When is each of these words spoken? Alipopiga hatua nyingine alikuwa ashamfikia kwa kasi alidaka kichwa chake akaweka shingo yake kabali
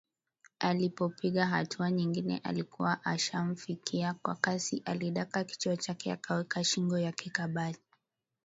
Alipopiga 0.59 1.45
hatua 1.45 1.91
nyingine 1.91 2.37
alikuwa 2.43 3.05
ashamfikia 3.05 4.13
kwa 4.13 4.35
kasi 4.35 4.81
alidaka 4.85 5.43
kichwa 5.43 5.77
chake 5.77 6.11
akaweka 6.11 6.63
shingo 6.63 6.99
yake 6.99 7.29
kabali 7.29 7.77